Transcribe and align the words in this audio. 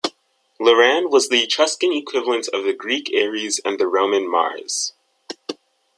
Laran 0.59 1.11
was 1.11 1.29
the 1.29 1.43
Etruscan 1.43 1.93
equivalent 1.93 2.47
of 2.47 2.63
the 2.63 2.73
Greek 2.73 3.11
Ares 3.15 3.59
and 3.63 3.77
the 3.79 3.85
Roman 3.85 4.27
Mars. 4.27 4.93